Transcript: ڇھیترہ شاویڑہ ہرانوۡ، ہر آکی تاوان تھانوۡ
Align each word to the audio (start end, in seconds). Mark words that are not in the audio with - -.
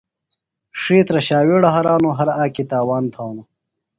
ڇھیترہ 0.79 1.21
شاویڑہ 1.27 1.69
ہرانوۡ، 1.75 2.15
ہر 2.17 2.27
آکی 2.43 2.63
تاوان 2.71 3.03
تھانوۡ 3.13 3.47